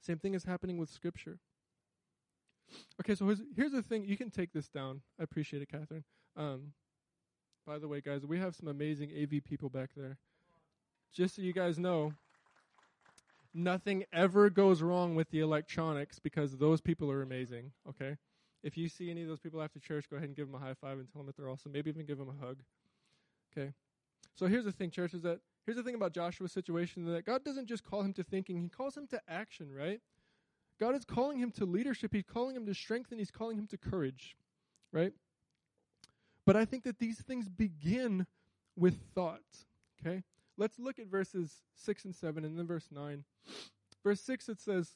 [0.00, 1.38] same thing is happening with Scripture.
[3.00, 4.04] Okay, so here's, here's the thing.
[4.04, 5.00] You can take this down.
[5.18, 6.04] I appreciate it, Catherine.
[6.36, 6.72] Um,
[7.66, 10.18] by the way, guys, we have some amazing AV people back there.
[11.12, 12.12] Just so you guys know,
[13.54, 17.72] nothing ever goes wrong with the electronics because those people are amazing.
[17.88, 18.16] Okay,
[18.62, 20.64] if you see any of those people after church, go ahead and give them a
[20.64, 21.72] high five and tell them that they're awesome.
[21.72, 22.58] Maybe even give them a hug.
[23.56, 23.72] Okay.
[24.38, 27.44] So here's the thing, church, is that here's the thing about Joshua's situation that God
[27.44, 30.00] doesn't just call him to thinking, he calls him to action, right?
[30.78, 33.66] God is calling him to leadership, he's calling him to strength, and he's calling him
[33.66, 34.36] to courage,
[34.92, 35.12] right?
[36.46, 38.26] But I think that these things begin
[38.76, 39.42] with thought,
[40.00, 40.22] okay?
[40.56, 43.24] Let's look at verses 6 and 7 and then verse 9.
[44.04, 44.92] Verse 6 it says,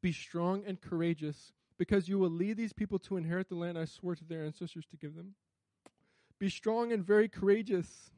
[0.00, 3.84] Be strong and courageous, because you will lead these people to inherit the land I
[3.84, 5.34] swore to their ancestors to give them.
[6.44, 8.10] Be strong and very courageous.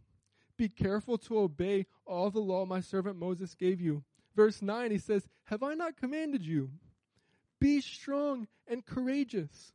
[0.56, 4.02] Be careful to obey all the law my servant Moses gave you.
[4.34, 6.70] Verse 9, he says, Have I not commanded you?
[7.60, 9.74] Be strong and courageous.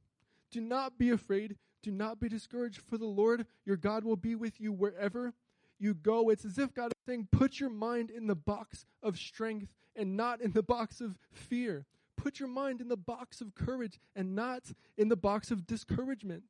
[0.52, 1.56] Do not be afraid.
[1.82, 5.32] Do not be discouraged, for the Lord your God will be with you wherever
[5.80, 6.30] you go.
[6.30, 10.18] It's as if God is saying, put your mind in the box of strength and
[10.18, 11.86] not in the box of fear.
[12.18, 14.64] Put your mind in the box of courage and not
[14.98, 16.44] in the box of discouragement.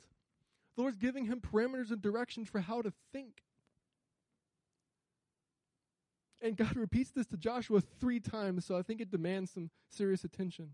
[0.81, 3.43] Lord's giving him parameters and directions for how to think.
[6.41, 10.23] And God repeats this to Joshua three times, so I think it demands some serious
[10.23, 10.71] attention.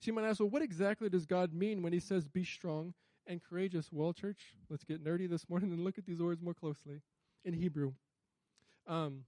[0.00, 2.94] So you might ask, well, what exactly does God mean when he says, be strong
[3.26, 3.90] and courageous?
[3.92, 7.02] Well, church, let's get nerdy this morning and look at these words more closely
[7.44, 7.92] in Hebrew.
[8.86, 9.24] Um,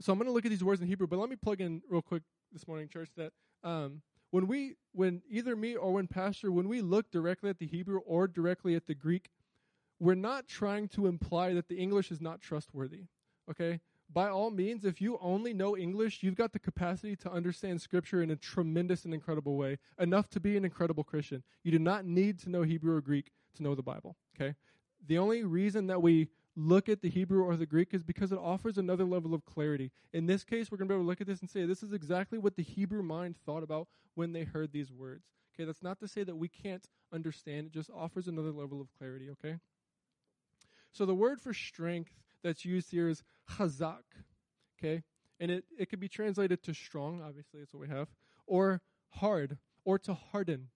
[0.00, 1.82] so I'm going to look at these words in Hebrew, but let me plug in
[1.88, 3.32] real quick this morning, church, that
[3.64, 7.66] um, when we, when either me or when Pastor, when we look directly at the
[7.66, 9.30] Hebrew or directly at the Greek,
[10.00, 13.04] we're not trying to imply that the English is not trustworthy.
[13.50, 13.80] Okay?
[14.10, 18.22] By all means, if you only know English, you've got the capacity to understand Scripture
[18.22, 21.42] in a tremendous and incredible way, enough to be an incredible Christian.
[21.62, 24.16] You do not need to know Hebrew or Greek to know the Bible.
[24.34, 24.54] Okay?
[25.06, 28.38] The only reason that we look at the Hebrew or the Greek is because it
[28.38, 29.92] offers another level of clarity.
[30.12, 31.84] In this case, we're going to be able to look at this and say, this
[31.84, 35.24] is exactly what the Hebrew mind thought about when they heard these words.
[35.54, 38.88] Okay, that's not to say that we can't understand, it just offers another level of
[38.98, 39.58] clarity, okay?
[40.90, 44.02] So the word for strength that's used here is chazak,
[44.78, 45.04] okay?
[45.38, 48.08] And it, it could be translated to strong, obviously, that's what we have,
[48.46, 50.68] or hard, or to harden.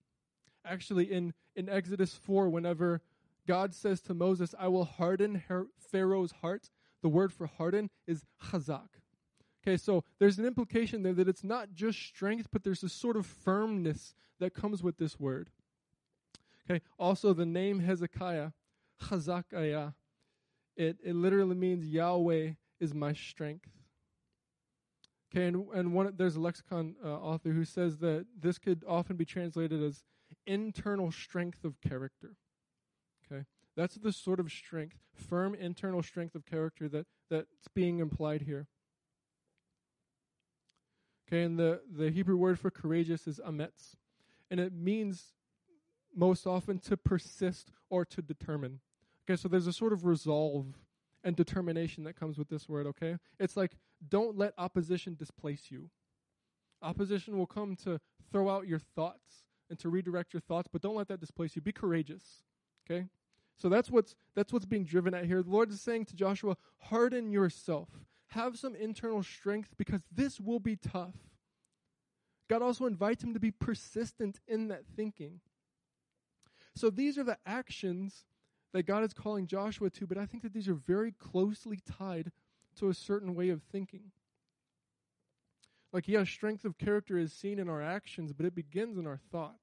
[0.64, 3.02] Actually, in, in Exodus 4, whenever
[3.46, 5.42] God says to Moses, I will harden
[5.78, 6.70] Pharaoh's heart.
[7.02, 8.88] The word for harden is chazak.
[9.62, 13.16] Okay, so there's an implication there that it's not just strength, but there's a sort
[13.16, 15.50] of firmness that comes with this word.
[16.68, 18.50] Okay, also the name Hezekiah,
[19.02, 19.94] Chazakaya,
[20.76, 23.70] it, it literally means Yahweh is my strength.
[25.30, 29.16] Okay, and, and one, there's a lexicon uh, author who says that this could often
[29.16, 30.04] be translated as
[30.46, 32.36] internal strength of character.
[33.30, 33.44] Okay?
[33.76, 38.66] That's the sort of strength, firm internal strength of character that, that's being implied here.
[41.26, 43.96] Okay, and the, the Hebrew word for courageous is ametz.
[44.50, 45.32] And it means
[46.14, 48.80] most often to persist or to determine.
[49.24, 50.66] Okay, so there's a sort of resolve
[51.24, 53.16] and determination that comes with this word, okay?
[53.38, 53.72] It's like
[54.06, 55.88] don't let opposition displace you.
[56.82, 60.96] Opposition will come to throw out your thoughts and to redirect your thoughts, but don't
[60.96, 61.62] let that displace you.
[61.62, 62.42] Be courageous.
[62.84, 63.06] Okay?
[63.56, 65.42] So that's what's that's what's being driven at here.
[65.42, 67.88] The Lord is saying to Joshua, harden yourself.
[68.28, 71.14] Have some internal strength because this will be tough.
[72.48, 75.40] God also invites him to be persistent in that thinking.
[76.74, 78.24] So these are the actions
[78.72, 82.32] that God is calling Joshua to, but I think that these are very closely tied
[82.76, 84.12] to a certain way of thinking.
[85.92, 89.20] Like, yes, strength of character is seen in our actions, but it begins in our
[89.30, 89.58] thought.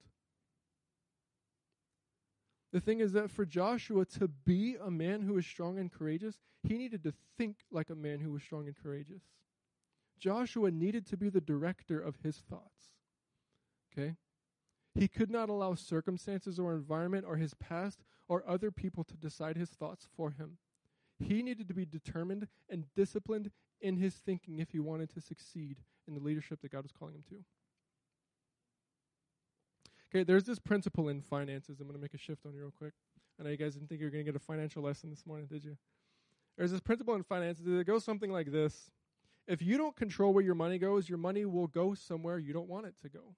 [2.72, 6.40] The thing is that for Joshua to be a man who was strong and courageous,
[6.62, 9.24] he needed to think like a man who was strong and courageous.
[10.20, 12.92] Joshua needed to be the director of his thoughts.
[13.92, 14.16] Okay?
[14.94, 19.58] He could not allow circumstances or environment or his past or other people to decide
[19.58, 20.58] his thoughts for him.
[21.20, 23.52] He needed to be determined and disciplined
[23.82, 25.78] in his thinking if he wanted to succeed
[26.08, 27.44] in the leadership that God was calling him to.
[30.12, 31.80] Okay, there's this principle in finances.
[31.80, 32.94] I'm going to make a shift on you real quick.
[33.40, 35.26] I know you guys didn't think you were going to get a financial lesson this
[35.26, 35.78] morning, did you?
[36.58, 38.90] There's this principle in finances that goes something like this.
[39.48, 42.68] If you don't control where your money goes, your money will go somewhere you don't
[42.68, 43.36] want it to go.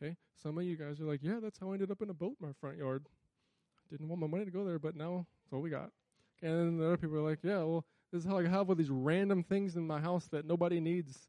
[0.00, 0.16] Okay?
[0.42, 2.36] Some of you guys are like, yeah, that's how I ended up in a boat
[2.40, 3.06] in my front yard.
[3.90, 5.90] Didn't want my money to go there, but now it's all we got.
[6.38, 8.68] Okay, and then the other people are like, yeah, well, this is how I have
[8.68, 11.28] all these random things in my house that nobody needs.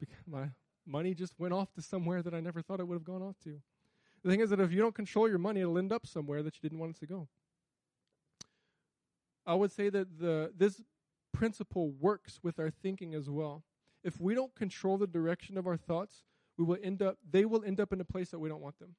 [0.26, 0.48] My
[0.86, 3.38] money just went off to somewhere that I never thought it would have gone off
[3.44, 3.60] to.
[4.22, 6.54] The thing is that if you don't control your money, it'll end up somewhere that
[6.54, 7.28] you didn't want it to go.
[9.46, 10.80] I would say that the this
[11.32, 13.64] principle works with our thinking as well.
[14.02, 16.24] If we don't control the direction of our thoughts,
[16.56, 18.78] we will end up they will end up in a place that we don't want
[18.78, 18.94] them.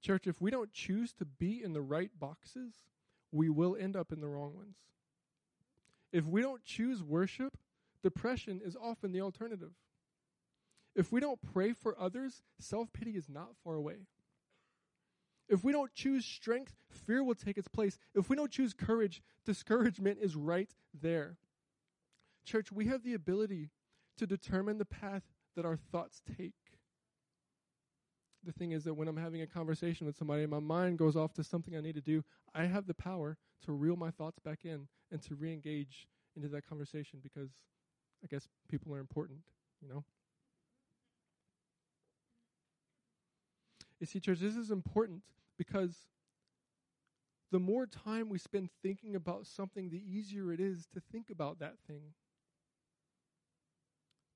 [0.00, 2.74] Church, if we don't choose to be in the right boxes,
[3.32, 4.76] we will end up in the wrong ones.
[6.12, 7.56] If we don't choose worship,
[8.02, 9.72] depression is often the alternative.
[10.94, 14.06] If we don't pray for others, self pity is not far away.
[15.48, 17.98] If we don't choose strength, fear will take its place.
[18.14, 21.36] If we don't choose courage, discouragement is right there.
[22.44, 23.70] Church, we have the ability
[24.16, 25.22] to determine the path
[25.54, 26.54] that our thoughts take
[28.46, 31.32] the thing is that when I'm having a conversation with somebody, my mind goes off
[31.34, 32.24] to something I need to do.
[32.54, 36.06] I have the power to reel my thoughts back in and to re engage
[36.36, 37.50] into that conversation because
[38.22, 39.40] I guess people are important,
[39.82, 40.04] you know?
[43.98, 45.22] You see, church, this is important
[45.58, 46.06] because
[47.50, 51.58] the more time we spend thinking about something, the easier it is to think about
[51.60, 52.12] that thing.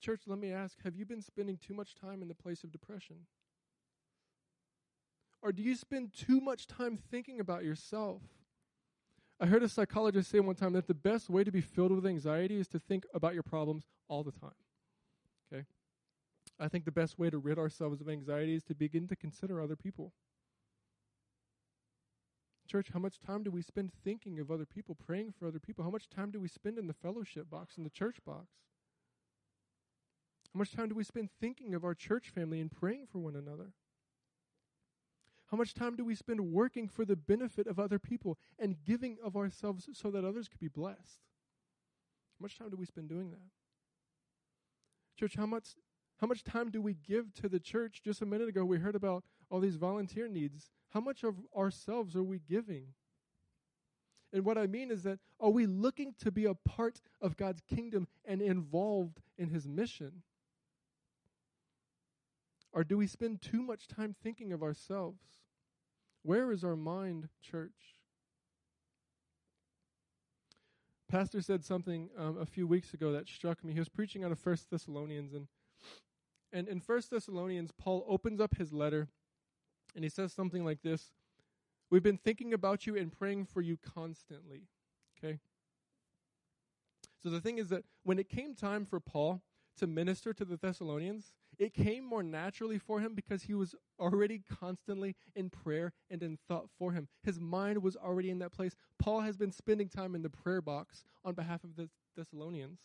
[0.00, 2.72] Church, let me ask have you been spending too much time in the place of
[2.72, 3.26] depression?
[5.42, 8.22] Or do you spend too much time thinking about yourself?
[9.40, 12.05] I heard a psychologist say one time that the best way to be filled with
[12.05, 14.50] anxiety is to think about your problems all the time.
[15.50, 15.64] Okay?
[16.59, 19.62] I think the best way to rid ourselves of anxiety is to begin to consider
[19.62, 20.12] other people.
[22.68, 25.83] Church, how much time do we spend thinking of other people, praying for other people?
[25.83, 28.46] How much time do we spend in the fellowship box, in the church box?
[30.53, 33.35] How much time do we spend thinking of our church family and praying for one
[33.35, 33.72] another?
[35.50, 39.18] How much time do we spend working for the benefit of other people and giving
[39.22, 41.18] of ourselves so that others could be blessed?
[42.38, 43.50] How much time do we spend doing that?
[45.18, 45.74] Church, how much
[46.20, 48.02] how much time do we give to the church?
[48.04, 50.70] Just a minute ago we heard about all these volunteer needs.
[50.90, 52.88] How much of ourselves are we giving?
[54.32, 57.62] And what I mean is that are we looking to be a part of God's
[57.62, 60.22] kingdom and involved in his mission?
[62.72, 65.20] Or do we spend too much time thinking of ourselves?
[66.22, 67.96] Where is our mind, church?
[71.11, 73.72] Pastor said something um, a few weeks ago that struck me.
[73.72, 75.48] He was preaching out of First Thessalonians, and
[76.52, 79.09] and in First Thessalonians, Paul opens up his letter,
[79.94, 81.11] and he says something like this:
[81.90, 84.68] "We've been thinking about you and praying for you constantly."
[85.18, 85.40] Okay.
[87.22, 89.42] So the thing is that when it came time for Paul
[89.78, 94.40] to minister to the Thessalonians, it came more naturally for him because he was already
[94.58, 97.06] constantly in prayer and in thought for him.
[97.22, 98.74] His mind was already in that place.
[98.98, 102.80] Paul has been spending time in the prayer box on behalf of the Thessalonians.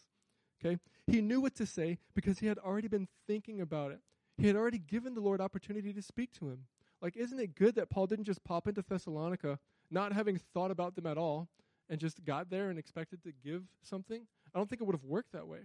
[0.59, 0.77] Okay?
[1.07, 3.99] He knew what to say because he had already been thinking about it.
[4.37, 6.65] He had already given the Lord opportunity to speak to him.
[7.01, 9.57] Like, isn't it good that Paul didn't just pop into Thessalonica,
[9.89, 11.47] not having thought about them at all,
[11.89, 14.27] and just got there and expected to give something?
[14.53, 15.59] I don't think it would have worked that way.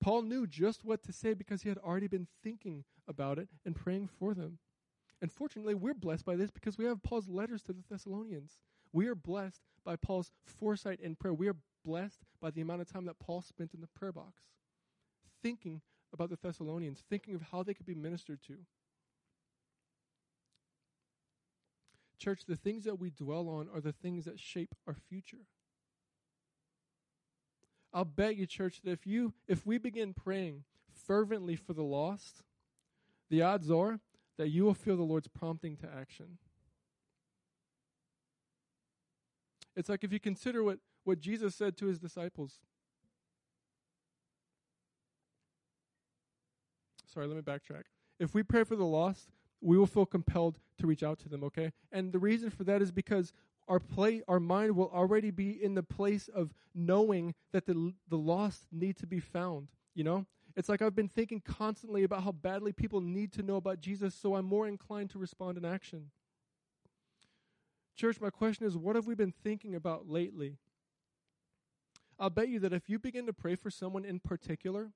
[0.00, 3.76] Paul knew just what to say because he had already been thinking about it and
[3.76, 4.58] praying for them.
[5.20, 8.58] And fortunately, we're blessed by this because we have Paul's letters to the Thessalonians.
[8.92, 11.34] We are blessed by Paul's foresight in prayer.
[11.34, 14.44] We are blessed by the amount of time that Paul spent in the prayer box,
[15.42, 15.82] thinking
[16.12, 18.56] about the Thessalonians, thinking of how they could be ministered to.
[22.18, 25.46] Church, the things that we dwell on are the things that shape our future.
[27.92, 30.64] I'll bet you, church, that if you if we begin praying
[31.06, 32.42] fervently for the lost,
[33.28, 34.00] the odds are
[34.38, 36.38] that you will feel the Lord's prompting to action.
[39.76, 42.58] It's like if you consider what, what Jesus said to his disciples.
[47.12, 47.84] Sorry, let me backtrack.
[48.18, 51.42] If we pray for the lost, we will feel compelled to reach out to them,
[51.44, 51.72] okay?
[51.90, 53.32] And the reason for that is because
[53.70, 58.18] our play our mind will already be in the place of knowing that the the
[58.18, 60.26] lost need to be found you know?
[60.56, 64.14] It's like i've been thinking constantly about how badly people need to know about jesus
[64.14, 66.10] so i'm more inclined to respond in action.
[67.96, 70.56] Church my question is what have we been thinking about lately?
[72.18, 74.90] I'll bet you that if you begin to pray for someone in particular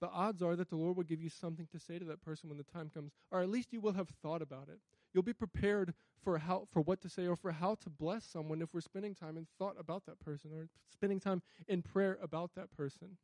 [0.00, 2.48] the odds are that the lord will give you something to say to that person
[2.48, 4.80] when the time comes or at least you will have thought about it
[5.12, 8.62] You'll be prepared for how for what to say or for how to bless someone
[8.62, 12.52] if we're spending time in thought about that person or spending time in prayer about
[12.54, 13.18] that person.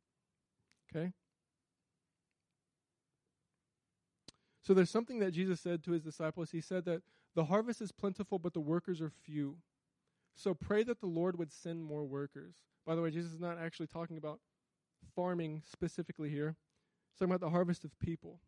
[0.89, 1.13] Okay?
[4.61, 6.51] So there's something that Jesus said to his disciples.
[6.51, 7.01] He said that
[7.35, 9.57] the harvest is plentiful, but the workers are few.
[10.35, 12.55] So pray that the Lord would send more workers.
[12.85, 14.39] By the way, Jesus is not actually talking about
[15.15, 16.55] farming specifically here.
[17.11, 18.39] He's talking about the harvest of people.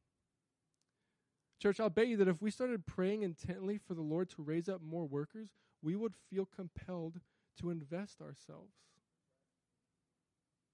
[1.62, 4.68] Church, I'll bet you that if we started praying intently for the Lord to raise
[4.68, 5.50] up more workers,
[5.84, 7.20] we would feel compelled
[7.60, 8.74] to invest ourselves.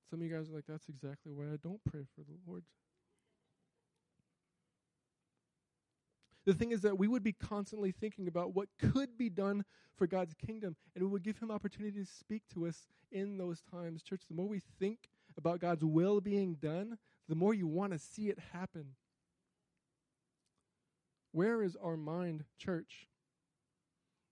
[0.09, 2.63] Some of you guys are like, that's exactly why I don't pray for the Lord.
[6.45, 9.65] The thing is that we would be constantly thinking about what could be done
[9.97, 13.61] for God's kingdom, and we would give Him opportunity to speak to us in those
[13.69, 14.01] times.
[14.01, 16.97] Church, the more we think about God's will being done,
[17.27, 18.95] the more you want to see it happen.
[21.31, 23.07] Where is our mind, church?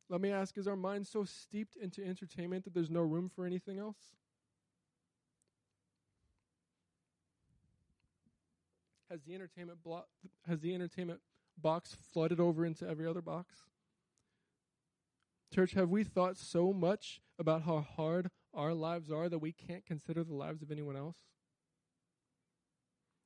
[0.10, 3.46] Let me ask is our mind so steeped into entertainment that there's no room for
[3.46, 3.98] anything else?
[9.10, 10.06] Has the entertainment blo-
[10.48, 11.22] has the entertainment
[11.58, 13.64] box flooded over into every other box?
[15.54, 19.86] Church, have we thought so much about how hard our lives are that we can't
[19.86, 21.18] consider the lives of anyone else?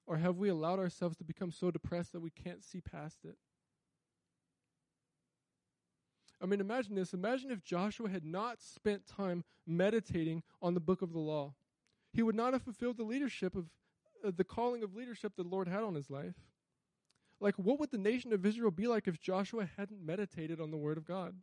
[0.05, 3.37] Or have we allowed ourselves to become so depressed that we can't see past it?
[6.41, 7.13] I mean, imagine this.
[7.13, 11.53] Imagine if Joshua had not spent time meditating on the book of the law.
[12.13, 13.65] He would not have fulfilled the leadership of
[14.25, 16.35] uh, the calling of leadership the Lord had on his life.
[17.41, 20.77] Like, what would the nation of Israel be like if Joshua hadn't meditated on the
[20.77, 21.35] word of God?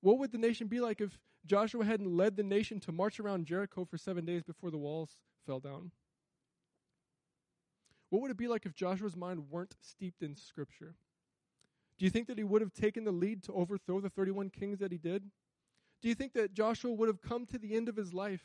[0.00, 3.46] What would the nation be like if Joshua hadn't led the nation to march around
[3.46, 5.16] Jericho for seven days before the walls
[5.46, 5.90] fell down?
[8.10, 10.94] What would it be like if Joshua's mind weren't steeped in Scripture?
[11.98, 14.78] Do you think that he would have taken the lead to overthrow the 31 kings
[14.78, 15.24] that he did?
[16.00, 18.44] Do you think that Joshua would have come to the end of his life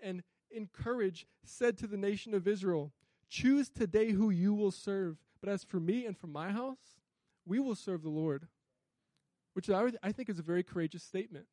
[0.00, 2.92] and encouraged, said to the nation of Israel,
[3.28, 7.00] Choose today who you will serve, but as for me and for my house,
[7.44, 8.46] we will serve the Lord?
[9.54, 11.46] Which I, I think is a very courageous statement.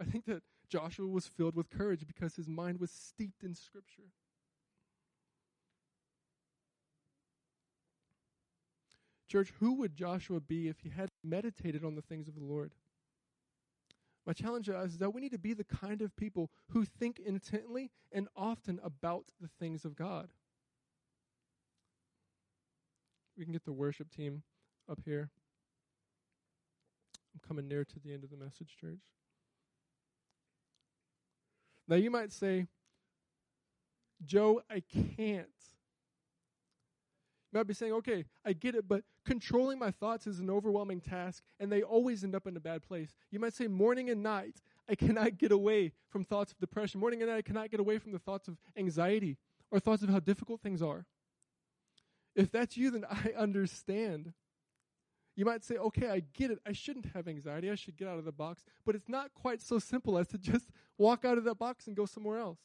[0.00, 4.10] I think that Joshua was filled with courage because his mind was steeped in Scripture.
[9.32, 12.74] Church, who would Joshua be if he had meditated on the things of the Lord?
[14.26, 16.84] My challenge to us is that we need to be the kind of people who
[16.84, 20.28] think intently and often about the things of God.
[23.38, 24.42] We can get the worship team
[24.86, 25.30] up here.
[27.34, 29.00] I'm coming near to the end of the message, church.
[31.88, 32.66] Now, you might say,
[34.26, 34.82] Joe, I
[35.16, 35.48] can't
[37.52, 41.00] you might be saying, okay, I get it, but controlling my thoughts is an overwhelming
[41.00, 43.14] task, and they always end up in a bad place.
[43.30, 47.00] You might say, morning and night, I cannot get away from thoughts of depression.
[47.00, 49.38] Morning and night, I cannot get away from the thoughts of anxiety
[49.70, 51.06] or thoughts of how difficult things are.
[52.34, 54.32] If that's you, then I understand.
[55.36, 56.58] You might say, okay, I get it.
[56.66, 57.70] I shouldn't have anxiety.
[57.70, 58.64] I should get out of the box.
[58.84, 60.68] But it's not quite so simple as to just
[60.98, 62.58] walk out of that box and go somewhere else.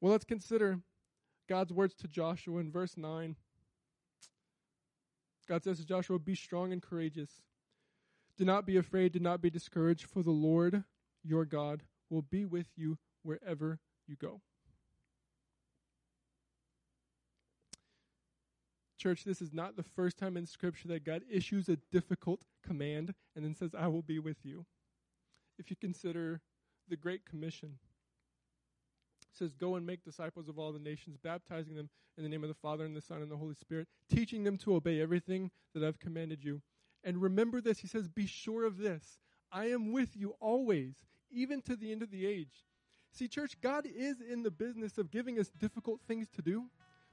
[0.00, 0.80] Well, let's consider
[1.48, 3.36] God's words to Joshua in verse 9.
[5.48, 7.42] God says to Joshua, Be strong and courageous.
[8.36, 10.84] Do not be afraid, do not be discouraged, for the Lord
[11.22, 14.40] your God will be with you wherever you go.
[18.98, 23.14] Church, this is not the first time in Scripture that God issues a difficult command
[23.36, 24.64] and then says, I will be with you.
[25.58, 26.40] If you consider
[26.88, 27.78] the Great Commission,
[29.36, 32.48] says, Go and make disciples of all the nations, baptizing them in the name of
[32.48, 35.84] the Father and the Son and the Holy Spirit, teaching them to obey everything that
[35.84, 36.62] I've commanded you.
[37.02, 39.18] And remember this, he says, Be sure of this.
[39.52, 40.94] I am with you always,
[41.30, 42.64] even to the end of the age.
[43.12, 46.64] See, church, God is in the business of giving us difficult things to do,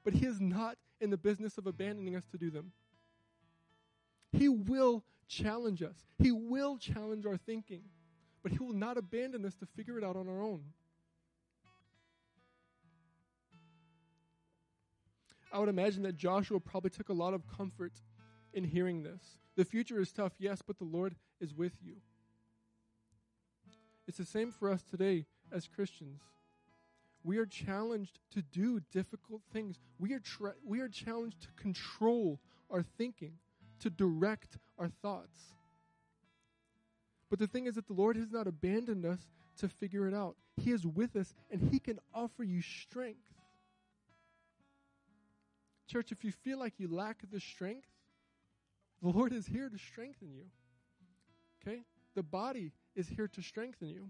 [0.03, 2.71] but He is not in the business of abandoning us to do them.
[4.31, 7.83] He will challenge us, He will challenge our thinking,
[8.41, 10.63] but He will not abandon us to figure it out on our own.
[15.51, 17.93] I would imagine that Joshua probably took a lot of comfort
[18.53, 19.37] in hearing this.
[19.55, 21.95] The future is tough, yes, but the Lord is with you.
[24.07, 26.21] It's the same for us today as Christians.
[27.23, 29.79] We are challenged to do difficult things.
[29.99, 32.39] We are, tra- we are challenged to control
[32.69, 33.33] our thinking,
[33.79, 35.39] to direct our thoughts.
[37.29, 39.19] But the thing is that the Lord has not abandoned us
[39.57, 40.35] to figure it out.
[40.57, 43.19] He is with us and He can offer you strength.
[45.91, 47.89] Church, if you feel like you lack the strength,
[49.01, 50.45] the Lord is here to strengthen you.
[51.61, 51.81] Okay?
[52.15, 54.09] The body is here to strengthen you.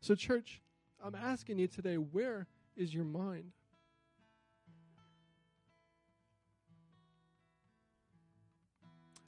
[0.00, 0.62] So, church,
[1.04, 3.52] I'm asking you today where is your mind?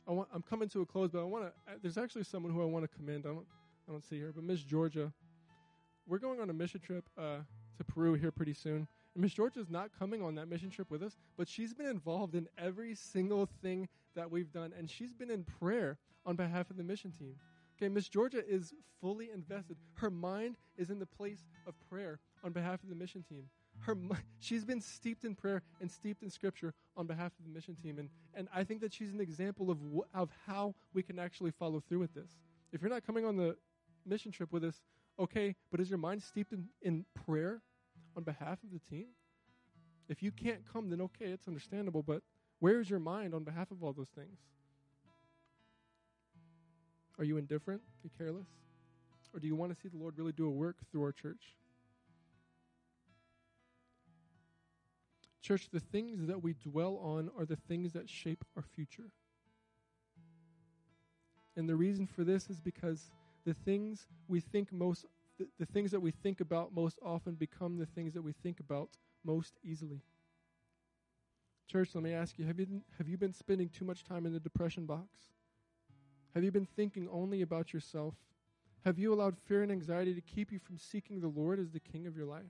[0.08, 1.48] I want, I'm coming to a close, but I want to.
[1.70, 3.26] Uh, there's actually someone who I want to commend.
[3.26, 3.46] I don't,
[3.86, 5.12] I don't see her, but Miss Georgia.
[6.06, 7.40] We're going on a mission trip uh,
[7.76, 8.88] to Peru here pretty soon.
[9.18, 12.36] Miss Georgia is not coming on that mission trip with us, but she's been involved
[12.36, 16.76] in every single thing that we've done, and she's been in prayer on behalf of
[16.76, 17.34] the mission team.
[17.76, 19.76] Okay, Miss Georgia is fully invested.
[19.94, 23.44] Her mind is in the place of prayer on behalf of the mission team.
[23.80, 23.96] Her,
[24.38, 27.98] she's been steeped in prayer and steeped in scripture on behalf of the mission team,
[27.98, 31.50] and, and I think that she's an example of wh- of how we can actually
[31.50, 32.30] follow through with this.
[32.72, 33.56] If you're not coming on the
[34.06, 34.80] mission trip with us,
[35.18, 37.62] okay, but is your mind steeped in, in prayer
[38.18, 39.06] on behalf of the team?
[40.08, 42.22] If you can't come, then okay, it's understandable, but
[42.58, 44.40] where is your mind on behalf of all those things?
[47.18, 47.80] Are you indifferent?
[47.80, 48.48] Are you careless?
[49.32, 51.54] Or do you want to see the Lord really do a work through our church?
[55.40, 59.10] Church, the things that we dwell on are the things that shape our future.
[61.56, 63.10] And the reason for this is because
[63.44, 65.06] the things we think most
[65.38, 68.90] the, things that we think about most often become the things that we think about
[69.24, 70.02] most easily.
[71.66, 74.32] Church, let me ask you have, you have you been spending too much time in
[74.32, 75.08] the depression box?
[76.34, 78.14] Have you been thinking only about yourself?
[78.84, 81.80] Have you allowed fear and anxiety to keep you from seeking the Lord as the
[81.80, 82.44] king of your life?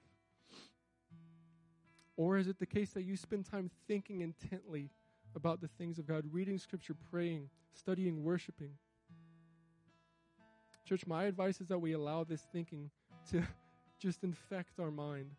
[2.17, 4.91] Or is it the case that you spend time thinking intently
[5.35, 8.73] about the things of God, reading scripture, praying, studying, worshiping?
[10.89, 12.91] Church, my advice is that we allow this thinking
[13.31, 13.43] to
[13.99, 15.33] just infect our mind.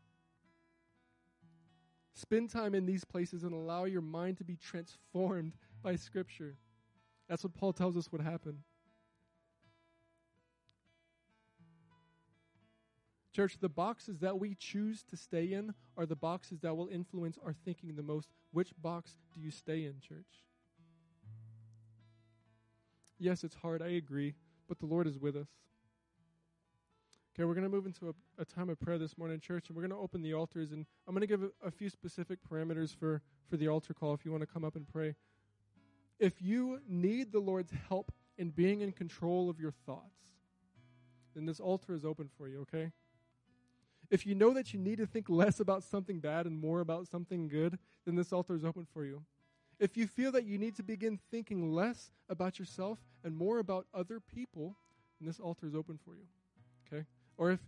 [2.14, 6.56] Spend time in these places and allow your mind to be transformed by Scripture.
[7.28, 8.60] That's what Paul tells us would happen.
[13.36, 17.40] Church, the boxes that we choose to stay in are the boxes that will influence
[17.44, 18.30] our thinking the most.
[18.52, 20.44] Which box do you stay in, church?
[23.18, 24.36] Yes, it's hard, I agree,
[24.70, 25.50] but the Lord is with us.
[27.36, 29.76] Okay, we're going to move into a, a, time of prayer this morning, church, and
[29.76, 30.72] we're going to open the altars.
[30.72, 34.14] And I'm going to give a, a few specific parameters for, for the altar call
[34.14, 35.16] if you want to come up and pray.
[36.20, 40.34] If you need the Lord's help in being in control of your thoughts,
[41.34, 42.92] then this altar is open for you, okay?
[44.10, 47.08] If you know that you need to think less about something bad and more about
[47.08, 49.24] something good, then this altar is open for you.
[49.80, 53.88] If you feel that you need to begin thinking less about yourself and more about
[53.94, 54.76] other people,
[55.20, 56.26] then this altar is open for you.
[56.88, 57.06] Okay?
[57.38, 57.60] Or if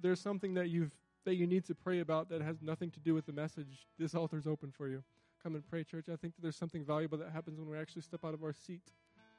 [0.00, 0.92] there's something that you've
[1.26, 4.14] that you need to pray about that has nothing to do with the message, this
[4.14, 5.02] altar is open for you.
[5.42, 6.06] Come and pray, church.
[6.10, 8.54] I think that there's something valuable that happens when we actually step out of our
[8.54, 8.92] seat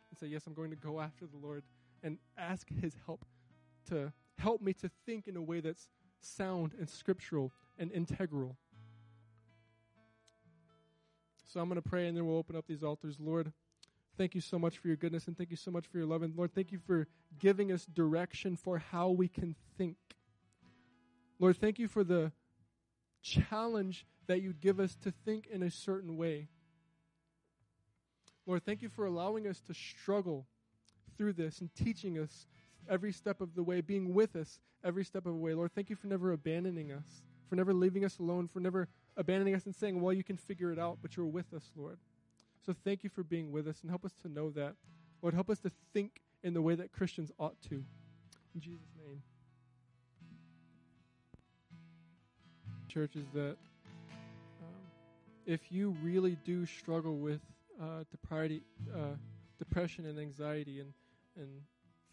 [0.09, 1.63] and say, Yes, I'm going to go after the Lord
[2.03, 3.25] and ask His help
[3.89, 8.57] to help me to think in a way that's sound and scriptural and integral.
[11.51, 13.17] So I'm going to pray and then we'll open up these altars.
[13.19, 13.51] Lord,
[14.17, 16.21] thank you so much for your goodness and thank you so much for your love.
[16.21, 17.07] And Lord, thank you for
[17.39, 19.97] giving us direction for how we can think.
[21.39, 22.31] Lord, thank you for the
[23.21, 26.47] challenge that you give us to think in a certain way.
[28.45, 30.47] Lord, thank you for allowing us to struggle
[31.17, 32.47] through this and teaching us
[32.89, 35.53] every step of the way, being with us every step of the way.
[35.53, 38.87] Lord, thank you for never abandoning us, for never leaving us alone, for never
[39.17, 41.97] abandoning us and saying, well, you can figure it out, but you're with us, Lord.
[42.65, 44.75] So thank you for being with us and help us to know that.
[45.21, 47.83] Lord, help us to think in the way that Christians ought to.
[48.55, 49.21] In Jesus' name.
[52.87, 53.55] Church, is that
[54.61, 54.75] um,
[55.45, 57.41] if you really do struggle with
[57.81, 58.03] uh,
[58.33, 58.97] uh,
[59.57, 60.93] depression and anxiety and,
[61.37, 61.49] and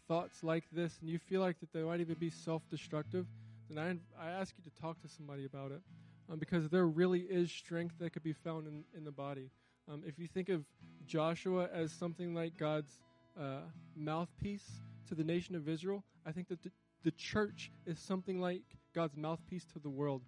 [0.07, 3.25] thoughts like this and you feel like that they might even be self-destructive,
[3.69, 5.81] then I, I ask you to talk to somebody about it
[6.29, 9.49] um, because there really is strength that could be found in, in the body.
[9.91, 10.63] Um, if you think of
[11.07, 12.99] Joshua as something like God's
[13.39, 13.61] uh,
[13.95, 14.69] mouthpiece
[15.07, 16.71] to the nation of Israel, I think that the,
[17.03, 18.61] the church is something like
[18.93, 20.21] God's mouthpiece to the world.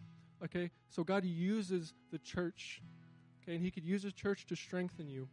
[0.44, 2.82] Okay, so God uses the church,
[3.44, 5.28] okay, and He could use the church to strengthen you.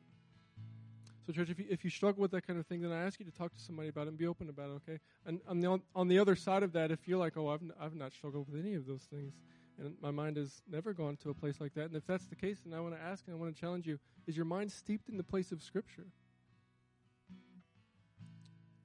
[1.27, 3.19] So, church, if you, if you struggle with that kind of thing, then I ask
[3.21, 4.99] you to talk to somebody about it and be open about it, okay?
[5.27, 7.73] And on the, on the other side of that, if you're like, oh, I've, n-
[7.79, 9.35] I've not struggled with any of those things,
[9.79, 12.37] and my mind has never gone to a place like that, and if that's the
[12.37, 14.71] case, then I want to ask and I want to challenge you is your mind
[14.73, 16.07] steeped in the place of Scripture?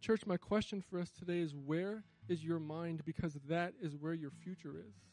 [0.01, 3.03] Church, my question for us today is where is your mind?
[3.05, 5.12] Because that is where your future is.